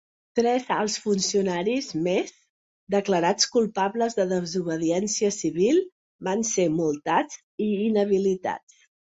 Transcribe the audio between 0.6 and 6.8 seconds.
alts funcionaris més declarats culpables de desobediència civil van ser